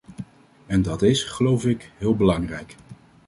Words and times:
En 0.67 0.81
dat 0.81 1.01
is, 1.01 1.23
geloof 1.23 1.65
ik, 1.65 1.91
heel 1.97 2.15
belangrijk. 2.15 2.75